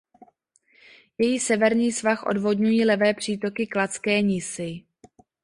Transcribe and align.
Její 1.17 1.39
severní 1.39 1.91
svah 1.91 2.23
odvodňují 2.25 2.85
levé 2.85 3.13
přítoky 3.13 3.67
Kladské 3.67 4.21
Nisy. 4.21 4.83